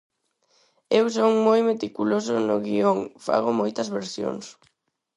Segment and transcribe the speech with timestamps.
[0.99, 4.45] Eu son moi meticuloso no guión, fago moitas versións.